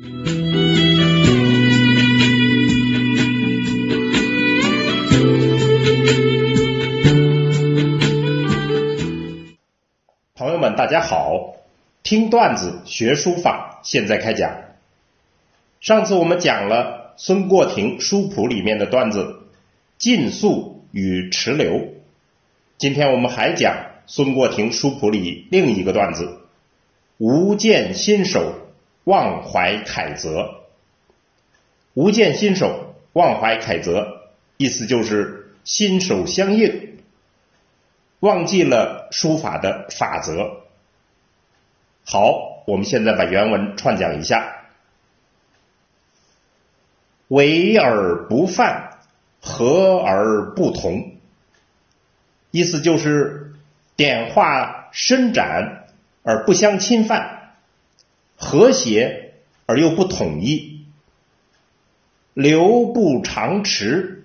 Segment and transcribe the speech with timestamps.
[0.00, 0.08] 朋
[10.52, 11.56] 友们，大家好！
[12.04, 14.52] 听段子学书法，现在开讲。
[15.80, 19.24] 上次我们讲了孙过庭书谱里面的段子
[19.98, 21.72] 《尽速与迟留》，
[22.76, 26.24] 今天我们还讲孙过庭书谱里另一个段子
[27.18, 28.67] 《无见新手
[29.08, 30.40] 忘怀楷则》。
[31.94, 34.28] 无见新手忘怀楷则，
[34.58, 36.98] 意思就是心手相应。
[38.20, 40.60] 忘记了书法的法则。
[42.04, 44.66] 好，我们现在把原文串讲一下：
[47.28, 48.98] 为而不犯，
[49.40, 51.12] 和而不同。
[52.50, 53.54] 意思就是
[53.96, 55.86] 点画伸展
[56.22, 57.37] 而不相侵犯，
[58.38, 59.34] 和谐
[59.66, 60.86] 而又不统一，
[62.34, 64.24] 流不长迟，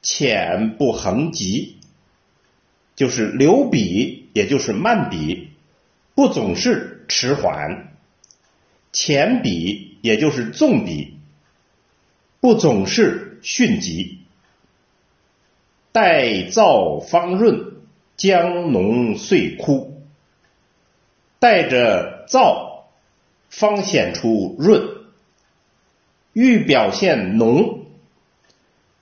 [0.00, 1.76] 浅不横急。
[2.96, 5.50] 就是流笔，也就是慢笔，
[6.16, 7.92] 不总是迟缓；
[8.92, 11.18] 浅笔，也就是纵笔，
[12.40, 14.18] 不总是迅疾。
[15.92, 17.76] 待燥方润，
[18.16, 20.02] 将浓遂枯。
[21.38, 22.67] 带着燥，
[23.48, 24.88] 方显出润。
[26.32, 27.86] 欲表现浓，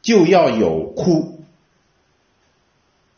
[0.02, 1.44] 就要有枯。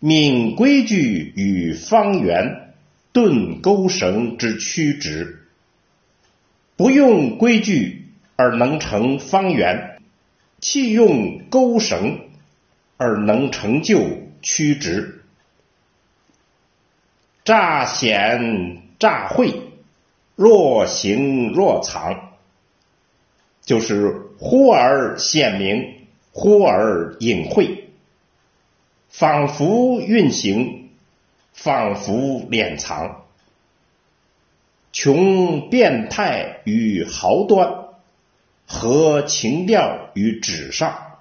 [0.00, 2.72] 敏规矩与方圆，
[3.12, 5.44] 顿钩绳之曲直。
[6.76, 10.00] 不用规矩而能成方圆，
[10.60, 12.20] 弃用钩绳
[12.96, 14.00] 而能成就
[14.42, 15.24] 曲直。
[17.44, 19.67] 乍显乍晦，
[20.38, 22.30] 若行若藏，
[23.62, 27.88] 就是忽而显明，忽而隐晦。
[29.08, 30.90] 仿佛运行，
[31.52, 32.14] 仿佛
[32.48, 33.24] 敛藏，
[34.92, 37.88] 穷变态于毫端，
[38.64, 41.16] 和情调于纸上。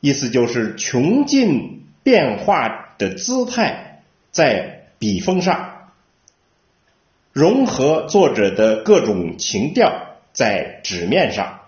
[0.00, 5.75] 意思就是穷尽变化的姿态在笔锋上，
[7.36, 11.60] 融合作者的各种情调在纸面上。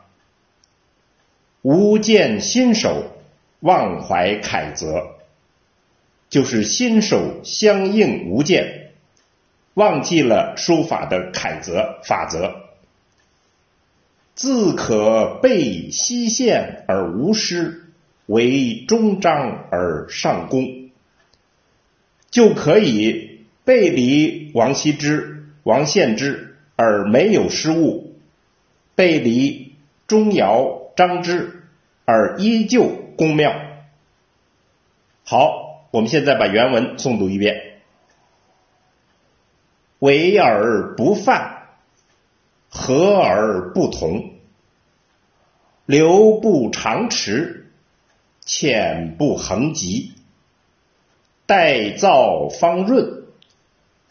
[1.60, 3.12] 无见新手。
[3.60, 5.16] 忘怀楷则，
[6.30, 8.92] 就是新手相应无见，
[9.74, 12.54] 忘记了书法的楷则法则。
[14.36, 17.90] 自可背西线而无失，
[18.26, 20.90] 为中章而上功，
[22.30, 28.16] 就可以背离王羲之、王献之而没有失误，
[28.94, 29.76] 背离
[30.06, 31.64] 钟繇、张芝
[32.04, 33.06] 而依旧。
[33.18, 33.52] 公庙，
[35.24, 37.80] 好，我们现在把原文诵读一遍：
[39.98, 41.66] 为而不犯，
[42.68, 44.34] 和而不同，
[45.84, 47.72] 流不长迟，
[48.42, 50.12] 浅不横极，
[51.46, 53.17] 待造方润，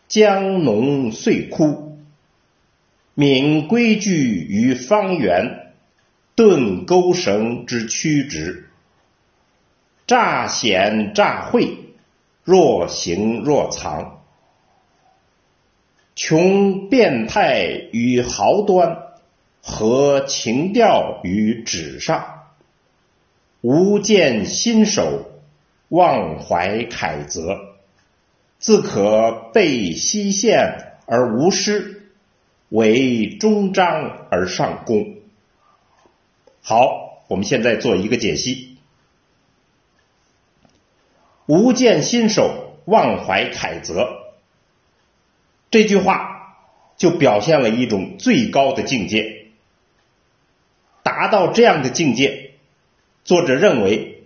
[0.08, 1.98] 江浓遂枯，
[3.14, 5.74] 敏规矩于方圆，
[6.34, 8.70] 顿钩绳之曲直。
[10.06, 11.78] 乍显乍晦，
[12.46, 14.22] 若行若藏，
[16.16, 19.00] 穷变态于毫端，
[19.62, 22.46] 和情调于纸上。
[23.60, 25.30] 无见新手，
[25.90, 27.60] 忘怀楷则，
[28.60, 32.10] 自可背西线而无失，
[32.70, 35.18] 为中章而上功。
[36.62, 38.78] 好，我们现在做一个解析。
[41.46, 44.10] 无见新手，忘怀楷则。
[45.70, 46.58] 这句话
[46.98, 49.46] 就表现了一种最高的境界。
[51.04, 52.52] 达到这样的境界，
[53.24, 54.24] 作者认为，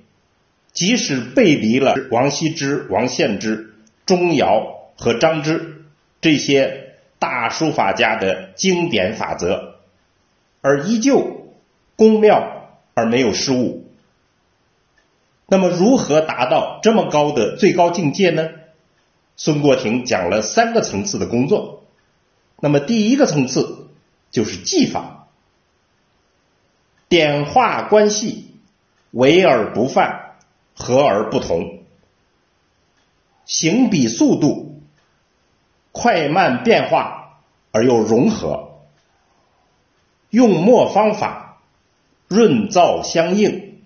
[0.72, 3.70] 即使背离了王羲之、王献之、
[4.12, 5.86] 钟繇和张芝
[6.19, 9.75] 这些大书法家的经典法则，
[10.60, 11.48] 而依旧
[11.96, 13.90] 工妙而没有失误。
[15.48, 18.50] 那么，如何达到这么高的最高境界呢？
[19.38, 21.86] 孙过庭讲了三个层次的工作。
[22.60, 23.88] 那么，第一个层次
[24.30, 25.30] 就是技法，
[27.08, 28.56] 点画关系，
[29.12, 30.34] 为而不犯，
[30.75, 31.81] 和而不同，
[33.51, 34.81] 行笔速度
[35.92, 37.42] 快慢变化
[37.74, 38.80] 而又融合，
[40.30, 41.62] 用墨方法，
[42.30, 43.83] 润燥相应，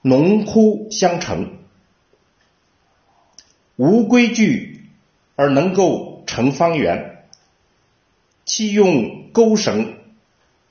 [0.00, 1.58] 浓枯相成，
[3.74, 4.88] 无规矩
[5.34, 7.26] 而能够成方圆，
[8.44, 9.98] 弃用钩绳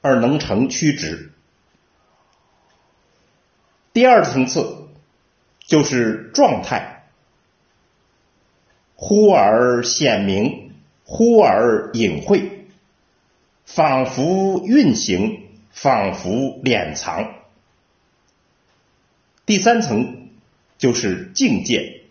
[0.01, 1.33] 而能成曲直。
[3.91, 4.87] 第二层次
[5.59, 7.02] 就是状态，
[9.05, 10.71] 忽而显明，
[11.03, 12.67] 忽而隐晦，
[13.65, 15.41] 仿佛运行，
[15.71, 17.33] 仿佛敛藏。
[19.45, 20.29] 第三层
[20.77, 22.03] 就是境界，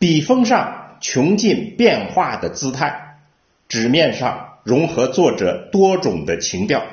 [0.00, 3.20] 笔锋上穷尽变化的姿态，
[3.68, 6.84] 纸面上融合作者多种的情调。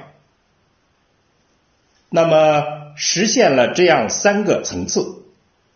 [2.10, 2.78] 那么。
[3.02, 5.24] 实现了这样三个层次，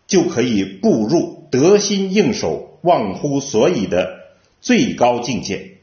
[0.08, 4.22] 就可以步入得心应手、忘乎所以的
[4.60, 5.78] 最高境界。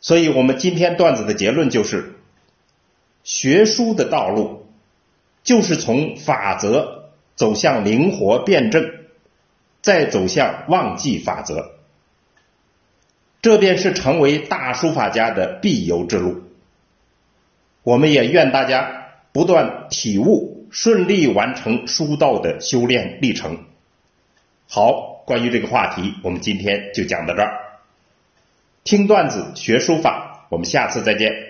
[0.00, 2.14] 所以，我们今天段子的结论就是：
[3.22, 4.66] 学书的道路，
[5.44, 8.90] 就是从法则走向灵活辩证，
[9.82, 11.72] 再走向忘记法则，
[13.42, 16.42] 这便是成为大书法家的必由之路。
[17.82, 18.99] 我们也愿大家。
[19.32, 23.64] 不断体悟，顺利完成书道的修炼历程。
[24.68, 27.52] 好，关于这个话题，我们今天就讲到这儿。
[28.82, 31.49] 听段子学书法，我们下次再见。